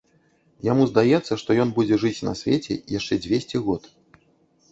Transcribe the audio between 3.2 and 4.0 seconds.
дзвесце год.